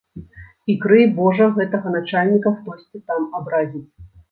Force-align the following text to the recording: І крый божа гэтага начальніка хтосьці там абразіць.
І 0.73 0.75
крый 0.85 1.05
божа 1.19 1.47
гэтага 1.59 1.93
начальніка 1.97 2.55
хтосьці 2.57 3.05
там 3.13 3.31
абразіць. 3.41 3.87